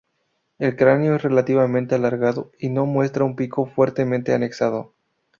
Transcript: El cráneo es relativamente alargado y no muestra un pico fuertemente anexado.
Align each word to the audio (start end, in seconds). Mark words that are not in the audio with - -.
El 0.57 0.75
cráneo 0.75 1.13
es 1.17 1.21
relativamente 1.21 1.93
alargado 1.93 2.51
y 2.57 2.69
no 2.69 2.87
muestra 2.87 3.23
un 3.23 3.35
pico 3.35 3.67
fuertemente 3.67 4.33
anexado. 4.33 4.95